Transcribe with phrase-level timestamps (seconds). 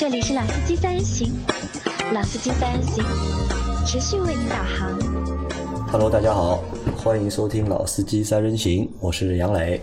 [0.00, 1.30] 这里是老司机三人行，
[2.14, 3.04] 老司机三人行，
[3.86, 4.98] 持续为您导航。
[5.92, 6.64] Hello，大家好，
[6.96, 9.78] 欢迎收听《老司机三人行》，我是杨磊。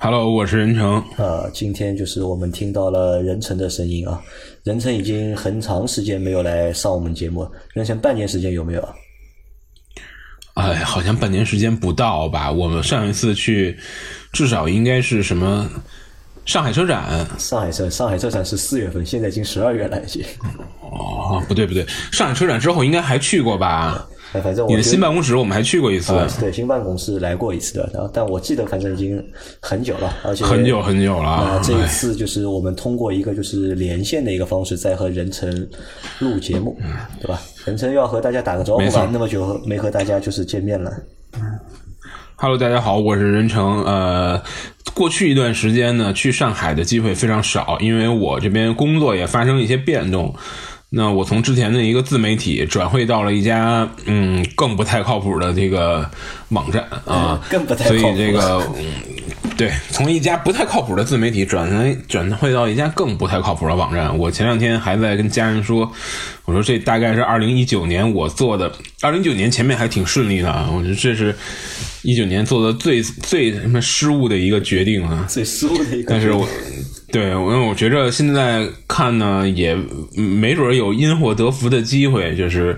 [0.00, 1.00] Hello，我是任成。
[1.16, 4.20] 呃，今天就是我们听到了任成的声音啊。
[4.64, 8.94] 任成已经很长时间没有来上我们节目，任成半年时间有没有啊？
[10.54, 12.50] 哎，好像半年时间不到吧？
[12.50, 13.78] 我们上一次去，
[14.32, 15.70] 至少应该是什么
[16.46, 17.26] 上海车展？
[17.38, 20.24] 上海车上海车展是四月份，现在已经十二月了，已经。
[20.80, 24.08] 哦，不对不对，上海车展之后应该还去过吧？
[24.32, 29.22] 哎，反正我你的新办公室我们还去过一次，啊，对，新办公室来过一次的，然后但我记得反正已经
[29.60, 35.68] 很久了，而且很久很久了那这一哎次就是我们通过一个就是连线的一个方式，在和任晨
[36.18, 36.76] 录节目，
[37.20, 37.40] 对吧？
[37.64, 40.92] 任晨要和大家打个招呼吧，那么久没和大家就是见面了。
[42.38, 43.82] Hello，大家好，我是任成。
[43.84, 44.42] 呃，
[44.92, 50.34] 过去一段时间呢，去上海的机会非常少，因为我这边工作也发生一些变动。
[50.90, 56.08] 那我从之前的一个自媒体转会到了一家嗯更不太靠谱的这个
[56.50, 58.84] 网站啊， 更不太所以这个嗯
[59.56, 64.16] 对，从一家不太靠谱的自媒体转成转会到一家更不太靠谱的网站。
[64.18, 65.90] 我前两天还在跟家人说，
[66.44, 71.34] 我说这大概是二零一九年我做的，二零一九年前面还挺顺利的啊，我觉得这是
[72.02, 75.24] 一九年做的最最什么失误的一个决定啊。
[75.26, 76.46] 最失误的一个，但是我
[77.10, 79.74] 对，因为我觉着现在看呢，也
[80.18, 82.76] 嗯没准有因祸得福的机会，就是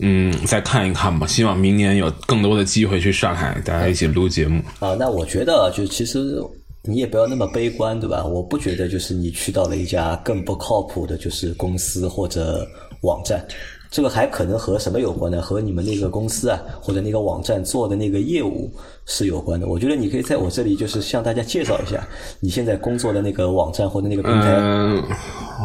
[0.00, 1.26] 嗯，再看一看吧。
[1.26, 4.62] 希望明年有更多的机会去上海，大家一起录节目。
[4.78, 6.36] 啊，那我觉得就其实
[6.82, 8.24] 你也不要那么悲观，对吧？
[8.24, 12.66] 我不觉得就是你去到了一家更不靠谱的，就是公司或者
[13.00, 13.44] 网站，
[13.90, 15.40] 这个还可能和什么有关呢？
[15.40, 18.70] 和你们那个公司啊或者那个网站做的那个业务
[19.06, 19.66] 是有关的。
[19.66, 22.06] 我觉得你可以在我这里就是向大家介绍一下
[22.38, 24.56] 你现在工作的那个网站或者那个平台。
[24.60, 25.02] 嗯，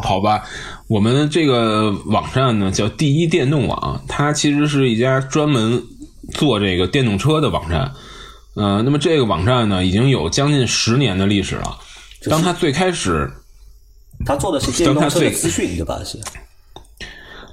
[0.02, 0.42] 好吧，
[0.92, 5.82] 我们这个网站呢叫第一电动网，它其实是一家专门
[6.34, 7.90] 做这个电动车的网站。
[8.56, 11.78] 呃，那么这个网站呢已经有将近十年的历史了。
[12.28, 13.32] 当它最开始
[14.26, 15.98] 他做的是电动车的资讯，对吧？
[16.04, 16.20] 是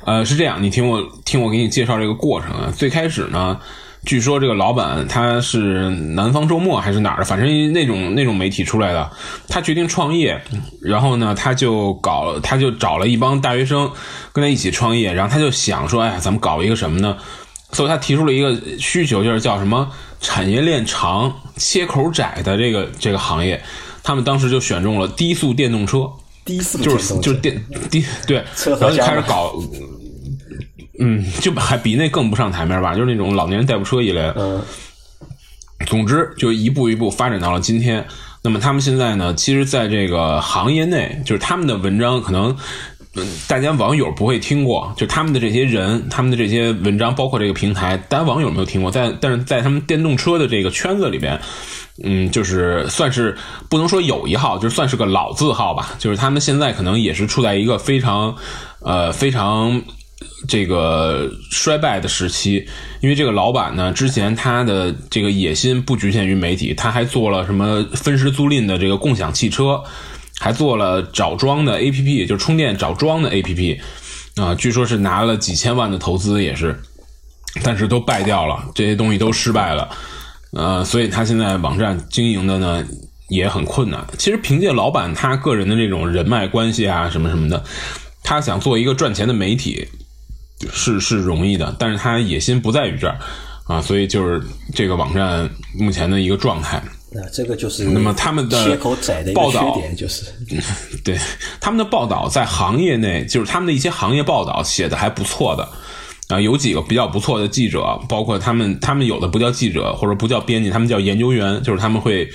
[0.04, 2.74] 呃，是这样，你听我听我给你介绍这个过程啊。
[2.76, 3.58] 最开始呢，
[4.06, 9.10] 据说这个老板他是南方周末还是哪儿的，反正那种那种媒体出来的。
[9.48, 10.42] 他决定创业，
[10.82, 13.92] 然后呢，他就搞，他就找了一帮大学生
[14.32, 17.18] 跟他一起创业，然后他就想说，哎，咱们搞一个什么呢？
[17.72, 23.62] 所以他提出了一个需求，就是叫什么产业链长、切口窄的这个这个行业。
[24.02, 26.10] 他们当时就选中了低速电动车。
[26.46, 29.54] 低速就是就是电低对，然后就开始搞，
[31.00, 34.36] 嗯，就还比那更不上台面吧，就是那种老年人代步车一类的。
[34.38, 34.62] 嗯
[35.88, 38.06] 总之，就一步一步发展到了今天。
[38.42, 42.56] 那么他们现在呢，其实在这个行业内，就是他们的文章可能。
[43.16, 51.40] 嗯，大家网友不会听过，就他们的这些人，他们的这些文章，包括这个平台，大家网友没有听过，但但是在他们电动车的这个圈子里边，
[52.04, 53.36] 嗯，就是算是
[53.68, 55.96] 不能说有一号，就算是个老字号吧。
[55.98, 58.36] 就是他们现在可能也是处在一个非常
[58.82, 59.82] 呃非常
[60.48, 62.68] 这个衰败的时期，
[63.02, 69.84] 因为这个老板呢，之前他的这个野心不局限于媒体，他还做了什么分时租赁的这个共享汽车，
[70.40, 73.80] 还做了找桩的 A P P，就是充电找桩的 A P P，
[74.36, 76.80] 啊、据说是拿了几千万的投资，也是。
[77.64, 79.90] 但是都败掉了，这些东西都失败了，
[80.52, 82.86] 呃，所以他现在网站经营的呢
[83.28, 84.06] 也很困难。
[84.20, 87.64] 其实凭借老板他个人的这种人脉关系啊，什么什么的，
[88.24, 89.88] 他想做一个赚钱的媒体
[90.72, 93.18] 是是容易的，但是他野心不在于这儿
[93.66, 94.42] 啊，所以就是
[94.74, 96.82] 这个网站目前的一个状态。
[97.12, 98.78] 那这个就是那么他们的
[99.34, 100.26] 报道点，就是
[101.04, 101.18] 对
[101.60, 105.68] 他们的报道在行业内，就是他们的一些行业报道写的还不错的。
[106.28, 112.30] 啊，有几个比较不错的记者，包括他们，他们有的不叫记者或者不叫编辑，他们叫研究员，就是他们会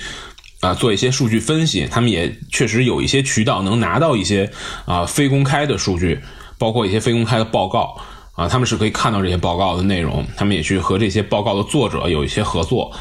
[0.59, 4.51] 啊做一些数据分析，他们也确实有一些渠道能拿到一些
[4.83, 6.19] 啊非公开的数据，
[6.57, 7.95] 包括一些非公开的报告
[8.35, 12.91] 啊，他们是可以看到这些报告的内容，他们也去和这些报告的作者有一些合作。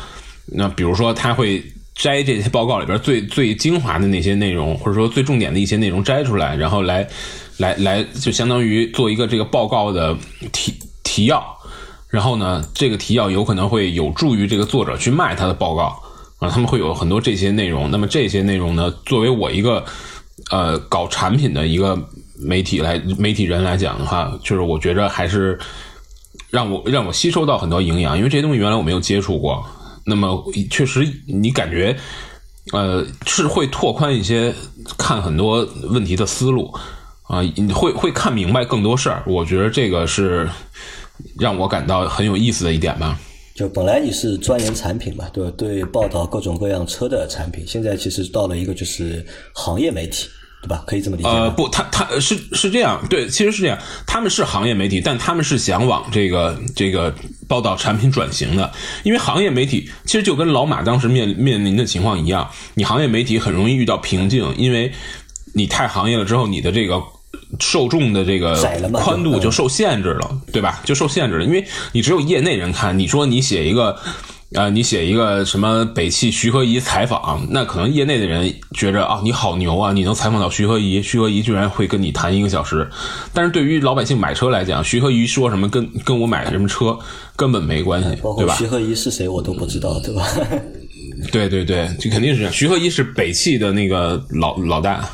[0.47, 1.63] 那比如说，他会
[1.95, 7.09] 摘这些报告里边最最精华的那些内容，或者说最重点的一些内容摘出来，然后来
[7.59, 10.17] 来来，就相当于做一个这个报告的
[10.53, 11.45] 提提要。
[12.09, 16.01] 然后呢，这个提要有可能会有助于这个作者去卖他的报告
[16.39, 17.91] 啊，他们会有很多这些内容。
[17.91, 19.85] 那么这些内容呢，作为我一个
[20.51, 21.99] 呃搞产品的一个
[22.37, 25.59] 媒体来媒体人来讲的话，就是我觉着还是
[26.51, 29.65] 让我让我吸收到很多营养，因为这些东西原来我没有接触过。
[30.05, 31.97] 那么确实，你感觉
[32.73, 34.53] 呃是会拓宽一些
[34.99, 36.73] 看很多问题的思路
[37.23, 39.23] 啊，你会会看明白更多事儿。
[39.27, 40.49] 我觉得这个是
[41.39, 43.19] 让我感到很有意思的一点吧。
[43.55, 45.53] 就本来你是钻研产品嘛，对吧？
[45.57, 50.29] 对，报道各种各样车的产品，现在其实到了一个就是行业媒体。
[50.65, 50.83] 对吧？
[50.87, 51.29] 可以这么理解。
[51.29, 53.79] 呃，不，他他是是这样，对，其实是这样。
[54.07, 57.15] 他们是行业媒体，但他们是想往这个这个
[57.47, 58.73] 报道产品转型的。
[59.03, 64.91] 因为行业媒体其实就跟老马当时面面临的情况一样，你行业媒体很容易遇到瓶颈，因为
[65.53, 67.03] 你太行业了之后，你的这个
[67.61, 68.55] 受众的这个
[68.93, 70.81] 宽度就受限制了，对吧？
[70.85, 72.99] 就受限制了，因为你只有业内人看。
[72.99, 73.97] 你说你写一个。
[74.55, 82.89] 啊，你写一个什么北汽徐和宜采访，那可能业内的人觉着啊，你好牛啊，你能采访到徐和宜，徐和宜居然会跟你谈一个小时。
[83.33, 86.97] 但是对于老百姓买车来讲，徐和宜说什么跟跟我买什么车
[87.35, 88.55] 根本没关系，对吧？
[88.55, 90.25] 徐和宜是谁我都不知道，对吧？
[91.33, 92.53] 对对对，这肯定是这样。
[92.53, 95.05] 徐和宜是北汽的那个老老大。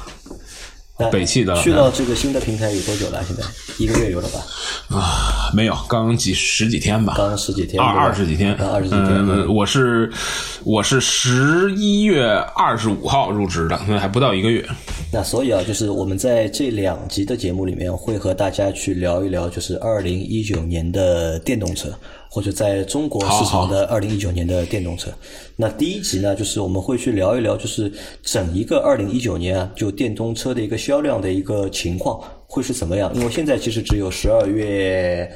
[1.09, 3.23] 北汽的去到这个新的平台有多久了？
[3.27, 3.43] 现在
[3.79, 4.41] 一个月有了吧？
[4.89, 7.15] 啊，没有，刚几十几天吧。
[7.17, 9.55] 刚十几天，二二十几天，二十几天。
[9.55, 10.11] 我是
[10.65, 12.27] 我是十一月
[12.57, 14.69] 二十五号入职的，还不到一个月。
[15.13, 21.89] 那所以啊，就是我们在这两集的节目里面会和大家去聊一聊，就是二零一九年的电动车。
[22.31, 25.11] 或者在中国市场的二零一九年的电动车，
[25.57, 27.93] 那第一集呢，就是我们会去聊一聊，就是
[28.23, 33.13] 整一个二零一九年啊，就电动车的一个销量的一个情况会是怎么样？
[33.17, 35.31] 因为现在其实只有十二月。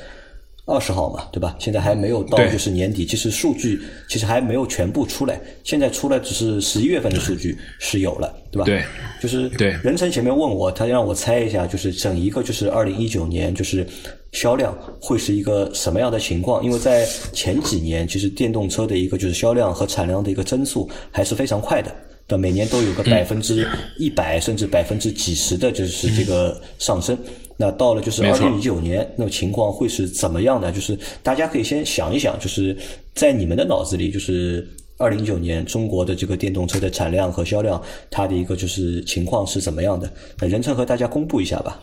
[0.67, 1.55] 二十号嘛，对吧？
[1.59, 3.05] 现在还没有到，就是年底。
[3.05, 3.79] 其实数据
[4.09, 8.65] 其实还没有全部出来，现在出来只是十一月份的数据是有了，对吧？
[8.65, 8.83] 对，
[9.21, 9.77] 就是对。
[9.85, 13.87] 任成前面问我，他让我猜一下，就是整一个就是二零一九年就是
[14.33, 16.65] 销量会是一个什么样的情况？
[16.65, 21.95] 因为在前几年，其实电动车的一个就是销量和产量的一个增速还是非常快的，
[22.27, 23.69] 对，每年都有个百分之
[23.99, 27.19] 一百甚至百分之几十的，就是这个上升。
[27.56, 30.73] 那到了就是二零一九年，那情况会是怎么样的？
[30.73, 32.77] 就是大家可以先想一想，就是
[33.15, 34.69] 在你们的脑子里，就是
[34.99, 37.81] 二零一九年中国的这个电动车的产量和销量，
[38.11, 40.12] 它的一个就是情况是怎么样的？
[40.39, 41.79] 那任成和大家公布一下吧。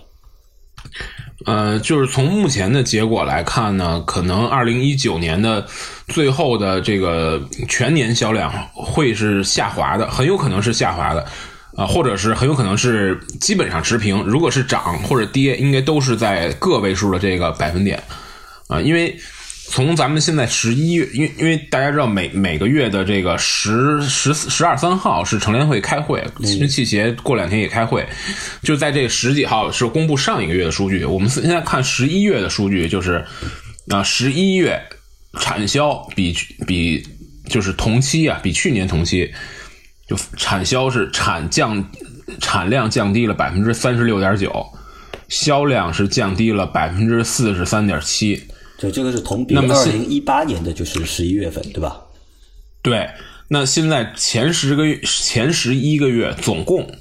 [1.45, 5.65] 呃，就是从目前的结果来看呢，可能二零一九年的
[6.07, 11.25] 最后的这个全年销量会是下滑的，很有可能是下滑的。
[11.75, 14.21] 啊，或者是很有可能是基本上持平。
[14.23, 18.01] 如果是涨或者跌，应该都是在个位数的这个百分点
[18.67, 18.81] 啊。
[18.81, 19.17] 因为
[19.69, 28.05] 从咱们现在十一月，因为因为大家知道每每个月的这个十十十二三号是成联会开会，新汽协过两天也开会，
[28.61, 31.05] 就在这十几号是公布上一个月的数据。
[31.05, 33.23] 我们现在看十一月的数据，就是
[33.87, 34.77] 啊，十一月
[35.39, 36.35] 产销比
[36.67, 37.01] 比
[37.47, 39.31] 就是同期啊，比去年同期。
[40.11, 41.89] 就产销是产降
[42.41, 44.53] 产量降低了百分之三十六点九，
[45.29, 48.45] 销量是降低了百分之四十三点七。
[48.77, 52.01] 就这个是同比二零一八年的就是十一月份，对吧？
[52.81, 53.09] 对，
[53.47, 56.93] 那现在前十个月前十一个月总共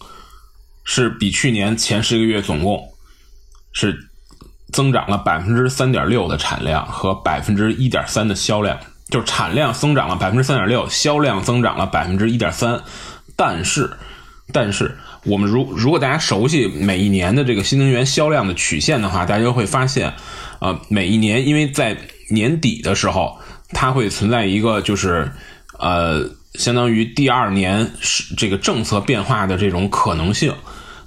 [0.84, 2.92] 是比去年前十个月总共
[3.72, 4.08] 是
[4.72, 8.78] 增长了百分之三点六的产量和百分之一点三的销量。
[9.10, 12.80] 就产量增长了百分之三点六，销量增长了百分之一点三，
[13.34, 13.90] 但是，
[14.52, 20.14] 但是我们如如果大家熟悉每一年的这个新能源销量的曲线的话，大家会发现，
[20.60, 21.96] 呃，每一年因为在
[22.30, 23.38] 年底的时候，
[23.70, 25.32] 它会存在一个就是，
[25.78, 30.54] 呃，相当于第二年是这个政策变化的这种可能性，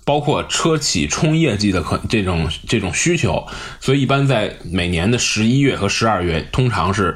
[0.04, 3.48] 包括车企冲业绩的可这种这种需求，
[3.80, 7.16] 所以一般在每年的十一月和十二月，通常是。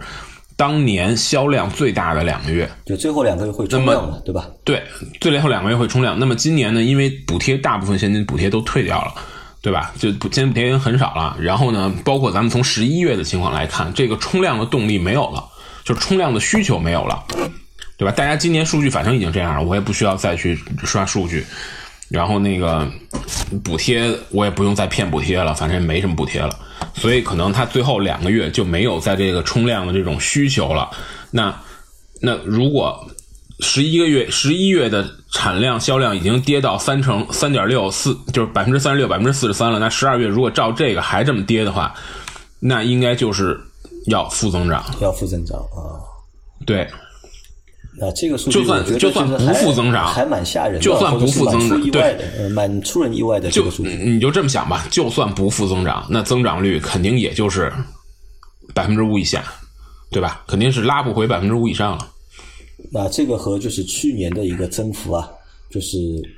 [0.58, 4.48] 当年销量最大的两个月，就最后两个月会冲量的，对吧？
[4.66, 4.82] 对，
[5.22, 6.18] 最后两个月会冲量。
[6.18, 6.82] 那么今年呢？
[6.82, 9.14] 因为补贴大部分现金补贴都退掉了，
[9.62, 9.94] 对吧？
[10.00, 11.38] 就现金补贴已经很少了。
[11.40, 15.46] 然后呢，包括咱们从十一月的情况来看，这个冲量的动力没有了，
[15.86, 17.24] 就是冲量的需求没有了，
[17.96, 18.12] 对吧？
[18.12, 21.46] 大家今年数据反正已经这样了，我也不需要再去刷数据。
[22.10, 22.90] 然后那个
[23.64, 26.57] 补贴我也不用再骗补贴了，反正也没什么补贴了，
[26.98, 30.90] 所以可能它最后两个月就没有在这个冲量的这种需求了。
[31.32, 31.56] 那
[32.22, 33.08] 那如果
[33.60, 39.80] 十一个月十一月的产量销量已经跌到三成三点六四，就是百分之三十六百分之四十三了。
[39.80, 41.94] 那十二月如果照这个还这么跌的话，
[42.60, 43.60] 那应该就是
[44.08, 46.02] 要负增长，要负增长啊，
[46.66, 46.88] 对。
[48.00, 53.90] 啊，这个数据就算就算不负增长，还蛮吓人的，就算不负增长，对，蛮出人意外的这个数据。
[53.96, 57.74] 你就这么想吧，就算不负增长，那增长率肯定也就是
[58.76, 59.44] 百分之五以下，
[60.12, 60.44] 对吧？
[60.48, 62.08] 肯定是拉不回百分之五以上了。
[62.92, 65.28] 那这个和就是去年的一个增幅啊，
[65.72, 65.98] 就是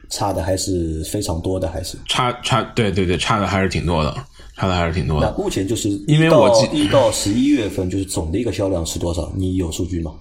[0.10, 4.16] 差的还是非常多的，还是差差对对对，差的还是挺多的，
[4.56, 5.44] 差的还是挺多的那的。
[5.44, 9.30] 目前就是因为到我记一到十一月份，就是总的一个销量是多少？
[9.36, 10.13] 你有数据吗？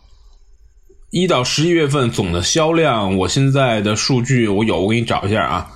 [1.11, 5.71] 一到十一月份总的销量，我现在的数据我有，我给你找一下啊。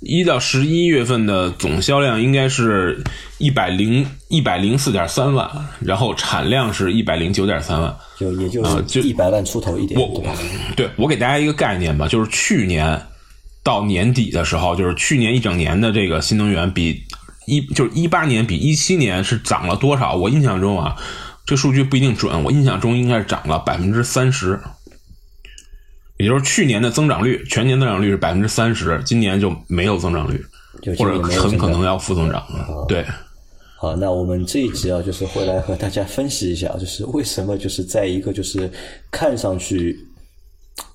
[0.00, 3.00] 一到十一月份的总销量应该是
[3.38, 5.48] 一百零一百零四点三万，
[5.78, 7.96] 然后产量是一百零九点三万。
[8.18, 10.34] 就也就啊就是一百万出头一点，我对吧？
[10.74, 13.00] 对我给大家一个概念吧，就是去年
[13.62, 17.00] 到年底的时候，就是去年一整年的这个新能源比
[17.46, 20.16] 一就是一八年比一七年是涨了多少？
[20.16, 20.96] 我印象中啊，
[21.44, 24.58] 这数据不一定准，我印象中应该是涨了百分之三十，
[26.18, 30.44] 也就是去年的增长率，全年增长率是百分之三十，今年就没有增长率，
[30.80, 32.46] 就或者很可能要负增长。
[32.86, 33.04] 对，
[33.76, 38.70] 好，那我们这一集啊，就是会来和大家分析一下，就是为什么就是在一个就是
[39.10, 39.98] 看上去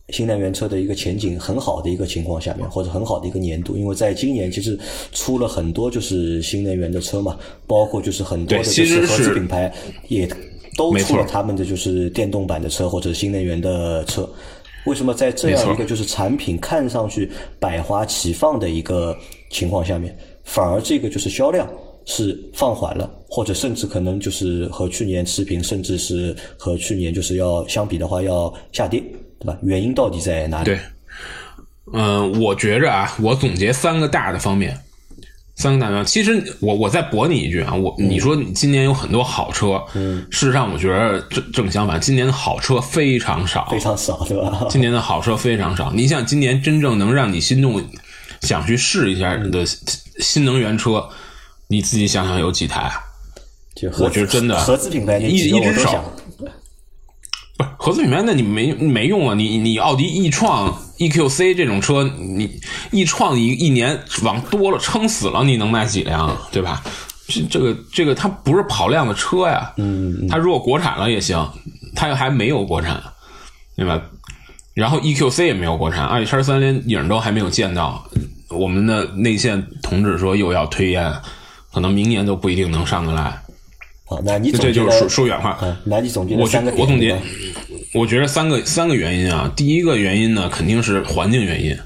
[0.10, 4.80] 新能源车的一个前景很好的一个情况下面，或者很好的一个年度，因为在今年其实
[5.12, 9.74] 出了很多就是新能源的车嘛，包括就是很多的就是合资品牌
[10.08, 10.28] 也
[10.78, 14.30] 都出了他们的就是电动版的车或者新能源的车。
[14.86, 19.14] 为什么在这样一个就是产品看上去百花齐放的一个
[19.50, 21.70] 情况下面，反而这个就是销量
[22.06, 29.04] 是放缓了，或者甚至可能就是和去年持平，甚至是和去年就是要相比的话要下跌，
[29.40, 29.58] 对吧？
[29.64, 30.66] 原因到底在哪里？
[30.66, 30.80] 对，
[31.94, 34.78] 嗯、我觉着啊，我总结三个大的方面，
[35.56, 36.04] 三个大的。
[36.04, 44.66] 其实我我再驳你一句啊，我你说你今年有很多好车，嗯，事实上我觉得正正相反，今年的好车非常少，非常少，对吧？
[44.70, 45.92] 今年的好车非常少。
[45.94, 47.82] 你想，今年真正能让你心动、
[48.42, 49.64] 想去试一下的
[50.20, 51.08] 新能源车，
[51.68, 53.04] 你自己想想有几台啊？
[53.76, 56.04] 就合我觉得真的合资品牌那一一只手
[57.58, 59.36] 不是合资品牌，那你没没用啊！
[59.36, 62.60] 你你奥迪 e 创、EQC 这种车，你
[62.92, 66.48] e 创一一年往多了撑死了，你能卖几辆啊？
[66.52, 66.84] 对吧？
[67.28, 71.46] 这这个这个它不是跑量的车呀，嗯，它如果国产了也行，
[71.96, 73.02] 它还没有国产，
[73.76, 74.02] 对吧？
[74.74, 78.08] 然后 EQC 也没有国产，阿里叉三连影都还没有见到。
[78.50, 81.12] 我们的内线同志说又要推延，
[81.74, 83.42] 可能明年都不一定能上得来。
[84.10, 85.58] 好，那你总这就是说说远话。
[85.62, 87.20] 嗯，那你总结我我总结，
[87.94, 89.52] 我觉得三个三个原因啊。
[89.56, 91.78] 第一个原因呢，肯定是环境原因，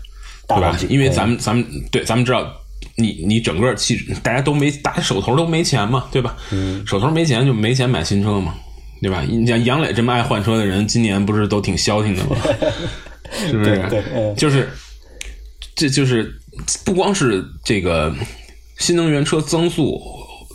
[0.47, 2.47] 对吧因为嗯咱们咱们对咱们知道，
[2.95, 6.37] 你你整个汽大家都没大家手头都没钱嘛，对吧？
[6.51, 8.53] 嗯手头没钱就没钱买新车嘛，
[9.01, 9.23] 对吧？
[9.27, 12.37] 你像杨磊这么爱换车的人，今年不是都挺消停的吗？
[13.49, 13.77] 是不是？
[13.77, 14.69] 对对嗯就是
[15.73, 16.31] 这就是
[16.85, 18.13] 不光是这个
[18.77, 19.99] 新能源车增速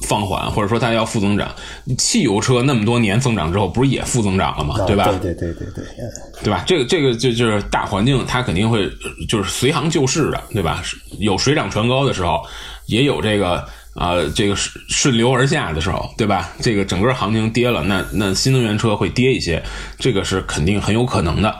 [0.02, 1.54] 放缓，或者说它要负增长，
[1.98, 4.76] 汽油车那么多年增长之后，不是也负增长了吗？
[4.78, 5.04] 啊对吧？
[5.06, 6.10] 对对对对对，嗯
[6.44, 6.62] 对吧？
[6.66, 10.82] 这个这个就就是大环境，它肯定会呃就是随行就市的，对吧？
[11.18, 12.42] 有水涨船高的时候，
[12.86, 13.54] 也有这个
[13.94, 16.52] 啊、呃这个顺顺流而下的时候，对吧？
[16.60, 19.62] 这个整个行情跌了，那那新能源车会跌一些，
[19.98, 21.54] 这个是肯定很有可能的，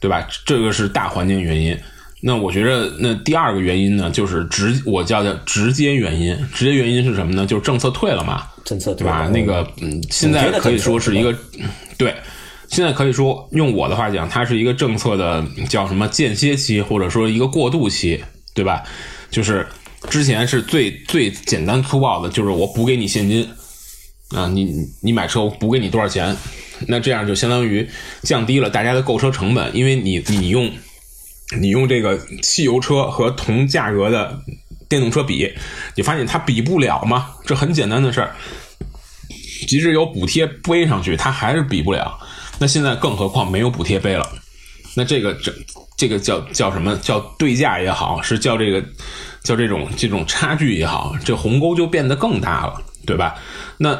[0.00, 0.26] 对吧？
[0.44, 1.78] 这个是大环境原因。
[2.20, 6.36] 那我觉得，那第二个原因呢，就是直我叫叫直接原因。
[6.52, 7.46] 直接原因是什么呢？
[7.46, 9.26] 就是政策退了嘛，政策对吧？
[9.26, 11.32] 嗯那个嗯，现在可以说是一个
[11.96, 12.12] 对，
[12.68, 18.20] 现在可以说用我的话讲，它是一个政策的叫什么间歇期，或者说一个过渡期，
[18.52, 18.82] 对吧？
[19.30, 19.64] 就是
[20.10, 23.48] 之前是最最简单粗暴的，就是我补给你现金
[24.30, 26.36] 啊，你你你买车我补给你多少钱，
[26.88, 27.88] 那这样就相当于
[28.22, 30.68] 降低了大家的购车成本，因为你你用
[31.56, 34.38] 你用这个汽油车和同价格的
[34.88, 35.50] 电动车比，
[35.94, 37.30] 你发现它比不了吗？
[37.46, 38.34] 这很简单的事儿。
[39.66, 42.18] 即使有补贴背上去，它还是比不了。
[42.58, 44.26] 那现在更何况没有补贴背了，
[44.94, 45.52] 那这个这
[45.96, 48.82] 这个叫叫什么叫对价也好，是叫这个
[49.42, 53.34] 叫这种这种差距也好，这鸿沟就变得更大了，对吧？
[53.76, 53.98] 那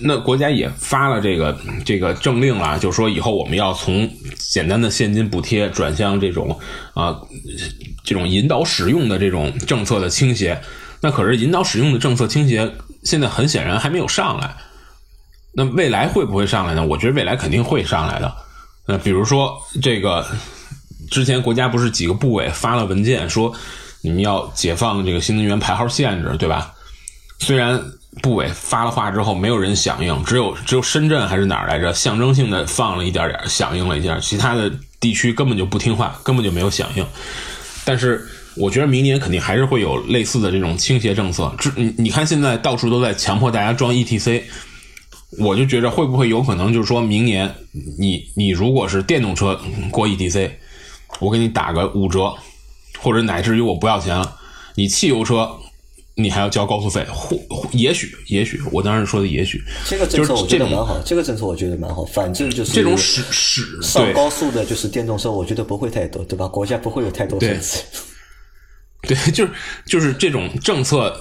[0.00, 6.58] 那国家也发了这个这个政令了，就是说以后我们要从简单的现金补贴转向这种
[6.94, 7.20] 啊、
[8.02, 10.60] 这种引导使用的这种政策的倾斜。
[11.00, 12.72] 那可是引导使用的政策倾斜，
[13.02, 14.56] 现在很显然还没有上来。
[15.52, 16.84] 那未来会不会上来呢？
[16.84, 18.34] 我觉得未来肯定会上来的。
[18.86, 20.26] 那，比如说这个
[21.10, 23.54] 之前国家不是几个部委发了文件说
[24.02, 26.74] 你们要解放这个新能源排号限制，对吧？
[27.38, 27.80] 虽然
[28.22, 37.04] 部委发了话之后没有人响应，只有只有深圳还是哪儿来着，象征性的放了一点点响应了一下，其他的地区根本就不听话，根本就没有响应。
[37.84, 41.52] 但是我觉得明年肯定还是会有类似的这种倾斜政策。
[41.58, 44.42] 这你你看现在到处都在强迫大家装 ETC，
[45.38, 47.52] 我就觉着会不会有可能就是说明年
[47.98, 50.50] 你你如果是电动车过 ETC，
[51.18, 52.32] 我给你打个五折，
[53.00, 54.36] 或者乃至于我不要钱了，
[54.76, 55.50] 你汽油车
[56.16, 62.04] 你还要交高速费，或或也许也许，我当时说的也许，这个政策我觉得蛮好，这个政策我觉得蛮好。
[62.04, 66.46] 反正就是这种使使上高速的，就是电动车，我觉得不会太多，对吧？
[66.46, 67.78] 国家不会有太多对限制。
[69.02, 69.52] 对，就是
[69.86, 71.12] 就是这种政策，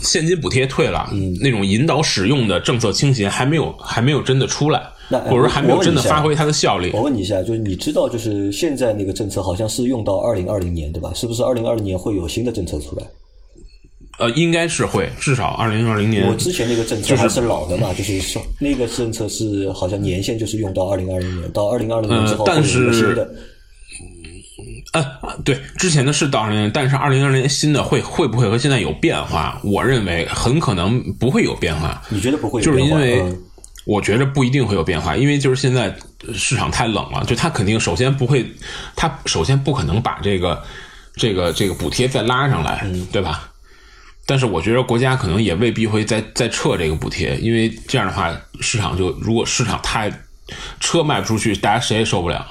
[0.00, 6.92] 现金补贴退了，嗯那种引导使用的政策倾斜还没有还没有真的出来，那哎或者说还没有真的发挥它的效力。
[6.94, 11.12] 我问你一下，就是你知道，就是现在那个政策好像是用到二零二零年，对吧？
[11.14, 13.04] 是不是二零二零年会有新的政策出来？
[14.18, 23.34] 呃，应该是会，至少二零二零年我之前那个政策还是老的嘛，就是说那个政策是好像年限就是用到二零二零年，到二零二零年之后呃但是新的。
[24.92, 25.04] 呃，
[25.44, 29.60] 对，之前的是到二零年，但是二零二零年新的会会不会和现在有变化？
[29.64, 32.80] 我认为很可能不会有变化，你觉得不会有就是？
[32.80, 33.36] 因为嗯
[33.86, 35.94] 我觉得不一定会有变化，因为就是现在
[36.32, 38.46] 市场太冷了，就它肯定首先不会，
[38.96, 40.62] 它首先不可能把这个
[41.16, 43.50] 这个这个补贴再拉上来，对吧？
[44.26, 50.10] 但是我觉得国家可能也未必会再再撤这个补贴，因为这样的话，市场就如果市场太
[50.80, 52.46] 车卖不出去，大家谁也受不了。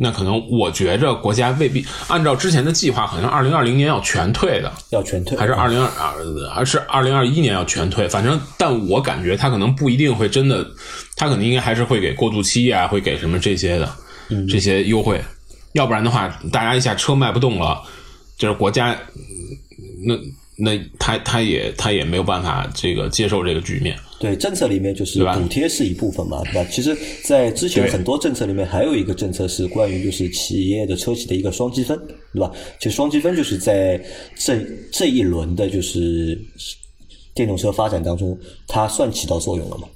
[0.00, 8.06] 那可能我觉着国家未必按照之前的计划，好像二零二零年要全退的，要全退，还是二零二二，还是二零二一年要全退？
[8.08, 10.64] 反正，但我感觉他可能不一定会真的，
[11.16, 13.92] 他可能应该还是会给过渡期啊，会给什么这些的，
[14.48, 15.20] 这些优惠。
[15.72, 17.82] 要不然的话，大家一下车卖不动了，
[18.36, 18.96] 就是国家，
[20.06, 20.14] 那
[20.58, 23.96] 那他他也他也没有办法这个接受这个局面。
[24.18, 26.68] 对政策里面就是补贴是一部分嘛，对吧？
[26.72, 31.96] 其实，在之前很多政策里面还有一个政策是关于就是企业的车企的一个双积分，
[32.34, 32.50] 对吧？
[32.80, 33.96] 其实双积分就是在
[34.36, 34.60] 这
[34.92, 36.36] 这一轮的就是
[37.32, 38.36] 电动车发展当中，
[38.66, 39.86] 它算起到作用了吗？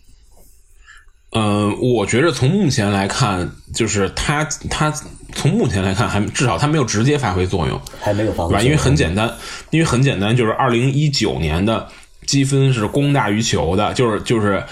[1.34, 4.94] 嗯，我觉着从目前来看，就是它它
[5.34, 7.80] 从目前来看还至少它没有直接发挥作用。
[8.00, 8.60] 还没有发挥作对吧？
[8.60, 9.32] 用，因为很简单，
[9.70, 11.88] 因为很简单，就是二零一九年的
[12.26, 14.64] 积分是供大于求的，就是就是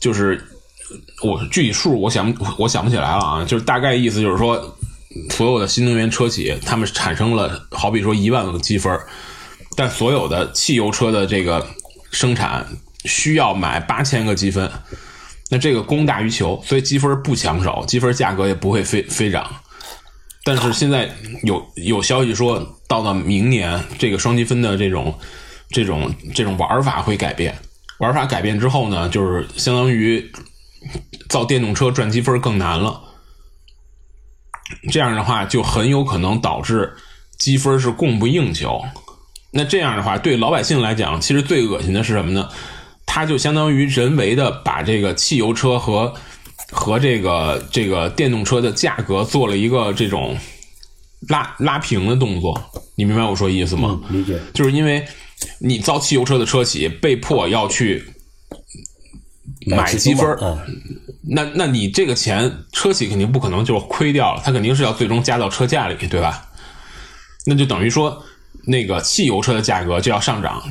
[0.00, 0.42] 就是
[1.22, 4.76] 我具体数我想我想不起来了啊，就是大概意思就是说，
[5.30, 8.98] 所有的新能源车企他们产生了好比说一万个积分，
[9.76, 11.66] 但所有的汽油车的这个
[12.10, 12.66] 生产
[13.04, 14.70] 需要买八千个积分。
[15.50, 19.46] 那这个供大于求，所以积分不抢手，积分价格也不会飞飞涨。
[20.44, 21.10] 但是现在
[21.42, 25.12] 有有消息说，到了明年，这个双积分的这种
[25.70, 27.56] 这种这种玩法会改变。
[27.98, 30.30] 玩法改变之后呢，就是相当于
[31.28, 33.00] 造电动车赚积分更难了。
[34.90, 36.92] 这样的话，就很有可能导致
[37.38, 38.82] 积分是供不应求。
[39.50, 42.48] 那这样的话，对老百姓来讲，其实最恶心的是什么呢？
[43.06, 46.12] 它就相当于人为的把这个汽油车和
[46.74, 50.36] 和这个这个电动车的价格做了一个这种
[51.28, 52.60] 拉拉平的动作，
[52.96, 54.00] 你明白我说意思吗？
[54.10, 54.38] 理解。
[54.52, 55.06] 就是因为
[55.60, 58.04] 你造汽油车的车企被迫要去
[59.66, 60.58] 买积积分嗯，
[61.22, 66.44] 那那你这个钱车企肯定不可能就亏掉了，它肯定是要最终加到车价里，对吧？
[67.46, 68.22] 那就等于说，
[68.66, 70.62] 那个汽油车的价格就要上涨，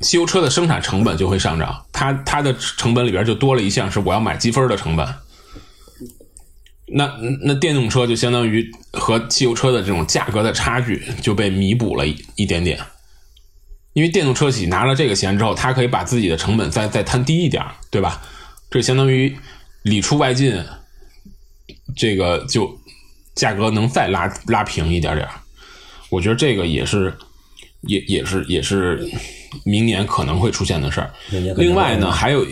[0.00, 5.06] 汽油车的生产成本就会上涨，它它的成本里边就多了一项是我要买积分的成本。
[6.86, 7.10] 那
[7.42, 12.78] 那电动车就相当于和汽油车的这种价格的差距就被弥补了一一点点，
[13.94, 18.22] 因为电动车企拿了这个钱之后，它可以把自己的成本再再摊低一点，对吧？
[18.70, 19.34] 这相当于
[19.82, 20.62] 里出外进，
[21.96, 22.78] 这个就
[23.34, 25.28] 价格能再拉拉平一点点。
[26.10, 27.14] 我觉得这个也是，
[27.82, 29.08] 也也是也是
[29.64, 31.10] 明年可能会出现的事儿。
[31.56, 32.44] 另外呢，还有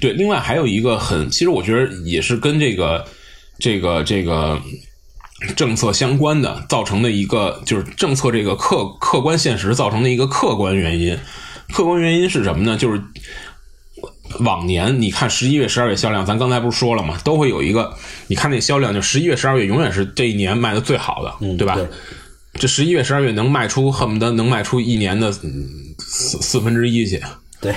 [0.00, 3.06] 对，另外还有一个很，其实我觉得也是跟这个
[3.58, 4.60] 这个这个
[5.56, 11.18] 政策相关的，造成的一个就是政策这个客客观现实造成的一个客观原因。
[11.72, 12.76] 客观原因是什么呢？
[12.76, 13.02] 就是
[14.40, 17.18] 往年你看十一月、十二月销量，咱刚才不是说了吗？
[17.24, 17.94] 都会有一个，
[18.28, 21.74] 你看那销量，就十一月、十二月永远是这一年卖的最好的，嗯，对吧？
[21.74, 21.86] 对
[22.54, 25.66] 这十一月、十二月能卖出恨不得能卖出一年的嗯
[25.98, 27.20] 四四分之一去，
[27.60, 27.74] 对，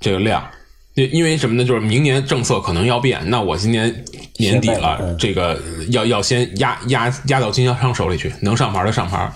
[0.00, 0.46] 这个量。
[0.94, 1.64] 因因为什么呢？
[1.64, 4.04] 就是明年政策可能要变，那我今年
[4.38, 9.32] 年底了，嗯这个要要先压压压到经销商手里去，能上牌的上牌，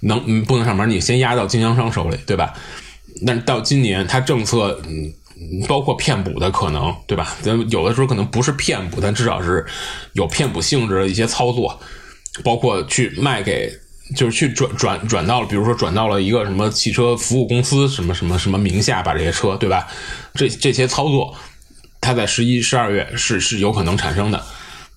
[0.00, 2.52] 能嗯不能上牌你先压到经销商手里，对吧？
[3.26, 5.12] 但是到今年，它政策嗯
[5.66, 7.34] 包括骗补的可能，对吧？
[7.40, 9.64] 咱有的时候可能不是骗补，但至少是
[10.12, 11.80] 有骗补性质的一些操作，
[12.44, 13.72] 包括去卖给，
[14.14, 19.88] 就是去转转转到了，比如说转到了一个什么汽车服务公司什么什么什么名下，把这些车，对吧？
[20.34, 21.34] 这这些操作，
[22.02, 24.44] 它在十一、十二月是是有可能产生的。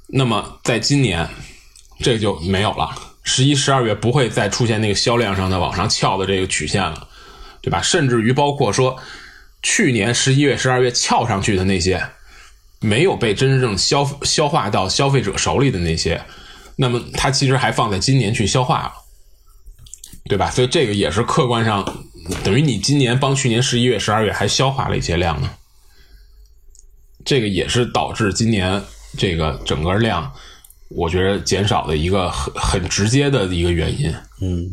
[0.07, 1.25] 那么在今年，
[1.99, 2.89] 这就没有了。
[3.23, 7.07] 十一、十二月不会再出现那个销量上的往上翘的这个曲线了，
[7.61, 7.81] 对吧？
[7.81, 8.99] 甚至于包括说
[9.63, 12.03] 去年十一月、十二月翘上去的那些
[12.81, 16.21] 没有被真正消消化到消费者手里的那些，
[16.75, 18.93] 那么它其实还放在今年去消化了，
[20.25, 20.51] 对吧？
[20.51, 21.83] 所以这个也是客观上
[22.43, 25.49] 等于你今年帮去年十一月、十二月还消化了一些量呢，
[27.25, 28.81] 这个也是导致今年
[29.17, 30.31] 这个整个量。
[30.89, 34.69] 我觉得减少的一个很很直接的一个原因，嗯，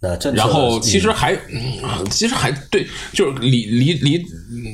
[0.00, 1.34] 那这然后其实还，
[2.10, 4.26] 其实还对，就是离离离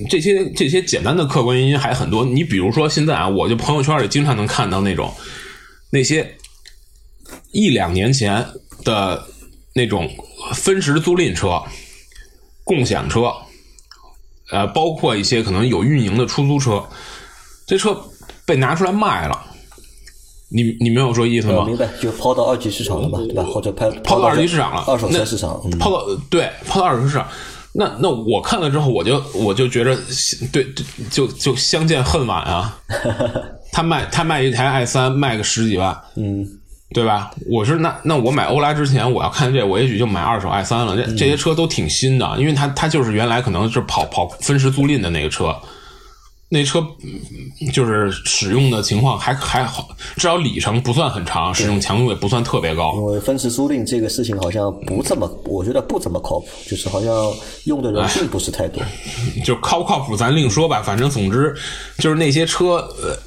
[0.09, 2.25] 这些这些简单的客观原因还很多。
[2.25, 5.12] 你比如说现在啊，我就朋友圈里经常能看到那种
[5.90, 6.35] 那些
[7.53, 8.45] 一两年前
[8.85, 9.23] 的
[9.75, 10.11] 那种
[10.55, 11.62] 分时租赁车、
[12.64, 13.31] 共享车，
[14.50, 16.83] 呃，包括一些可能有运营的出租车，
[17.66, 17.96] 这车
[18.44, 19.40] 被拿出来卖了。
[20.50, 21.64] 你你没有说意思吗？
[21.64, 23.42] 明白，就抛到二级市场了嘛，对吧？
[23.42, 27.26] 或者抛抛到二级市场了，二手车市场，抛到对抛到二手市场。
[27.72, 29.98] 那那我看了之后，我就我就觉得，
[30.52, 30.64] 对，
[31.11, 32.78] 就就相见恨晚啊。
[33.72, 36.46] 他卖他卖一台 i 三卖个十几万，嗯，
[36.92, 37.31] 对吧？
[37.51, 40.97] 我是那那我买欧拉之前，我要看这，我也许就买二手 i 三了。
[40.97, 45.55] 这这些车都挺新的，因为它它就是原来可能是跑跑分时租赁的那个车。
[46.51, 46.87] 那车
[47.73, 52.92] 就是使用的情况还还好，至少里程不算很长，使用强度也不算特别高。
[52.94, 57.12] 因为分时租赁这个事情好像不这么，我觉得不怎么靠谱，就是好像
[57.64, 58.81] 用的人并不是太多。
[59.44, 61.53] 就靠不靠谱咱另说吧，反正总之
[61.99, 63.18] 就是那些车，呃，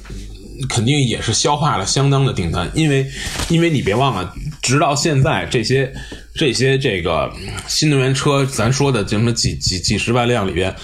[0.68, 3.06] 肯定也是消化了相当的订单，因为
[3.48, 5.92] 因为你别忘了，直到现在这些
[6.34, 7.32] 这些这个
[7.66, 10.74] 新能源车，咱说的什么几几几十万辆里边。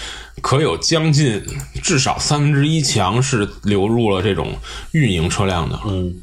[0.41, 1.41] 可有将近
[1.81, 4.53] 至少三分之一强是流入了这种
[4.91, 6.13] 运营车辆的，嗯，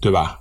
[0.00, 0.36] 对吧？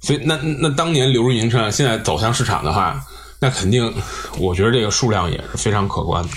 [0.00, 3.00] 所以那那当年流入运营车辆，现在走向市场的话，
[3.38, 3.90] 那肯定，
[4.38, 6.28] 我觉得这个数量也是非常可观的。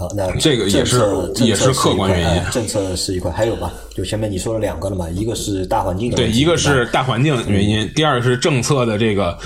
[0.00, 1.04] 好，那这个也是
[1.44, 3.72] 也是客观原因，政策是一块，还有吧？
[3.94, 9.38] 就前面你说了两个了嘛，一个是大环境的，对，一个是大环境原因，第二个是政策的这个。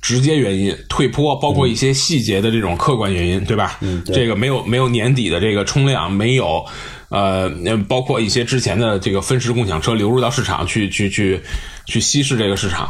[0.00, 3.76] 直接原因退坡，包括一些细节的这种客观原因，对吧？
[3.80, 6.64] 嗯，这个没有没有年底的这个冲量，没有
[7.08, 7.50] 呃，
[7.88, 11.42] 包括一些之前的这个分时共享车流入到市场去去去
[11.84, 12.88] 去稀释这个市场。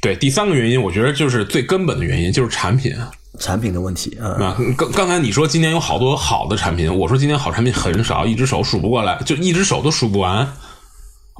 [0.00, 2.94] 对，第三个原因，我觉得就是最根本的原因，就是产品，
[3.42, 4.56] 产品的问题啊。
[4.76, 10.56] 刚刚才你说今年有好多好的产品，我说今年好产品很少，一只手数不过来，就一只手都数不完，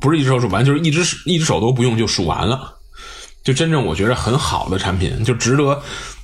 [0.01, 2.79] 不是一只手数不完，就是一只一只手都不用就数完了。
[3.45, 5.81] 就真正我觉得很好的产品，就值得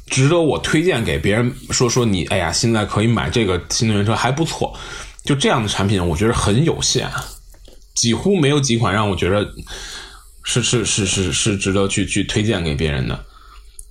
[0.06, 4.76] 值得我推荐给别人说说你，哎呀，现在可以买这个新能源车还不错。
[5.24, 7.08] 就这样的产品，我觉得很有限，
[7.94, 9.46] 几乎没有几款让我觉得
[10.42, 13.24] 是是是是是值得去去推荐给别人的。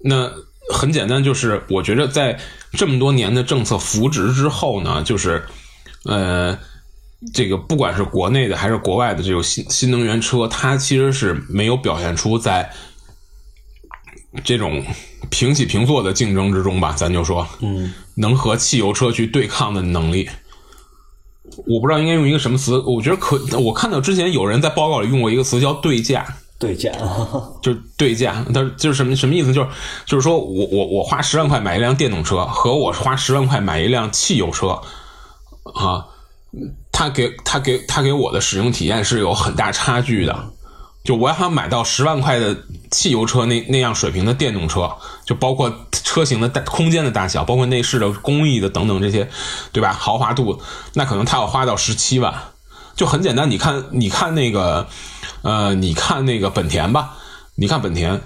[0.04, 0.32] 那
[0.74, 2.40] 很简单，就是我觉得在
[2.74, 5.44] 这么多年的政策扶植之后呢，就是
[6.06, 6.58] 呃，
[7.34, 12.72] 这个不管是国内的还是国外的这种新新能源车，它其实是没有表现出在。
[14.44, 14.84] 这种
[15.32, 20.30] 平起平坐的竞争之中吧，咱就说，嗯，能和汽油车去对抗的能力，
[21.66, 22.78] 我不知道应该用一个什么词。
[22.82, 26.92] 我觉得可，我看到之前有人在报告里用过一个词叫对价，对价，
[27.62, 28.44] 就是对价。
[28.54, 29.54] 但就是什么什么意思？
[29.54, 29.70] 就是
[30.06, 34.80] 就是说我我我花十万块买一辆电动车，和我花十万块买一辆汽油车，
[35.76, 36.06] 啊，
[36.92, 40.36] 他给他给他给我的使用体验是有很大差距的。
[41.04, 42.58] 就我要想买到十万块的
[42.92, 44.92] 汽油车那那样水平的电动车，
[45.26, 49.30] 就包括车型的大空间的大小，包括内饰的工艺的等等这些，
[49.72, 49.94] 对吧？
[49.94, 50.60] 豪华度，
[50.96, 52.34] 那可能他要花到十七万。
[52.98, 54.88] 就很简单，你看，你看那个，
[55.42, 57.18] 呃，你看那个本田吧，
[57.56, 58.20] 你看本田，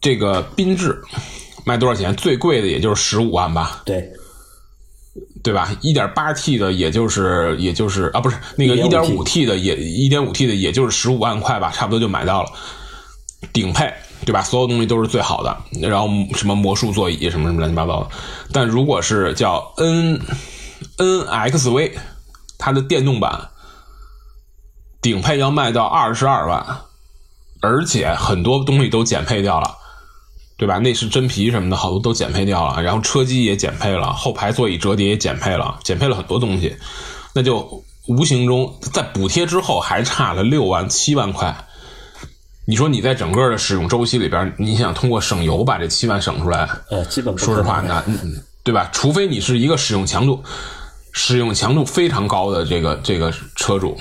[0.00, 1.00] 这个缤智
[1.64, 2.14] 卖多少钱？
[2.16, 3.82] 最贵的也就是十五万吧？
[3.84, 4.12] 对。
[5.42, 5.74] 对吧？
[5.80, 12.50] 一点八 T 的，也就是也就是啊，不是那个一点五 T 的，也一点五 T 的，也就是十五万块吧，差不多就买到了
[13.52, 13.90] 顶配，
[14.26, 14.42] 对吧？
[14.42, 15.56] 所有东西都是最好的，
[15.88, 18.10] 然后什么魔术座椅，什么什么乱七八糟的。
[18.52, 20.20] 但如果是叫 N
[20.98, 21.96] N X V，
[22.58, 23.48] 它的电动版
[25.06, 26.66] 顶配要卖到二十二万，
[27.60, 29.70] 而且很多东西都减配掉了。
[30.58, 30.78] 对吧？
[30.78, 36.74] 内饰真皮什么的好多都减配掉了，然后车机也减配了，后排座椅折叠也减配了，减配了很多东西，
[37.34, 41.54] 那就无形中在补贴之后还差了六万七万块。
[42.64, 46.66] 你说你在整个的使用周期里边，你想通过省油把这七万省出来？
[46.90, 48.02] 呃，基本说实话，那
[48.64, 48.88] 对吧？
[48.94, 50.42] 除非你是一个使用强度
[51.12, 53.94] 使用强度非常高的这个这个车主，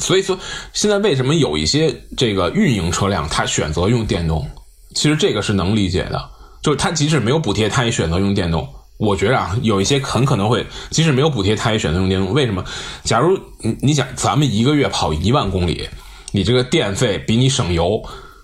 [0.00, 0.38] 所以说，
[0.72, 4.48] 现在为什么有一些这个运营车辆它选择用电动？
[4.94, 6.30] 其实这个是能理解的，
[6.62, 8.68] 就是它即使没有补贴，它也选择用电动。
[8.96, 12.32] 我觉着啊，有一些很可能会，即使没有补贴，它也选择用电动。
[12.32, 12.64] 为什么？
[13.02, 15.88] 假如你你想，咱们一个月跑一万公里，
[16.30, 18.00] 你这个电费比你省油，